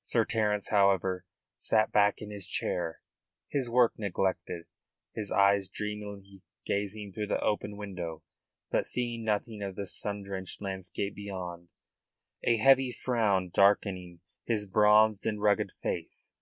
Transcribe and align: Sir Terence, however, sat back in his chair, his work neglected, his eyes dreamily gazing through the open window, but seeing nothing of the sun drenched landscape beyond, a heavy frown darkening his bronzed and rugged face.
Sir 0.00 0.24
Terence, 0.24 0.70
however, 0.70 1.26
sat 1.58 1.92
back 1.92 2.22
in 2.22 2.30
his 2.30 2.46
chair, 2.48 3.02
his 3.50 3.68
work 3.68 3.98
neglected, 3.98 4.64
his 5.14 5.30
eyes 5.30 5.68
dreamily 5.68 6.40
gazing 6.64 7.12
through 7.12 7.26
the 7.26 7.40
open 7.44 7.76
window, 7.76 8.22
but 8.70 8.86
seeing 8.86 9.24
nothing 9.26 9.60
of 9.62 9.76
the 9.76 9.86
sun 9.86 10.22
drenched 10.22 10.62
landscape 10.62 11.14
beyond, 11.14 11.68
a 12.44 12.56
heavy 12.56 12.92
frown 12.92 13.50
darkening 13.52 14.20
his 14.46 14.66
bronzed 14.66 15.26
and 15.26 15.42
rugged 15.42 15.72
face. 15.82 16.32